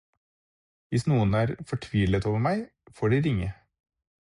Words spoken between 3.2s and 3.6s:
ringe.